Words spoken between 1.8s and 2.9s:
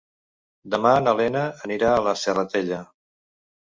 a la Serratella.